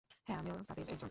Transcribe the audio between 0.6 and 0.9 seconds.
তাদের